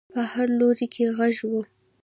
په 0.13 0.21
هر 0.31 0.47
لوري 0.59 0.87
کې 0.93 1.03
غږ 1.17 1.35
و. 1.49 1.51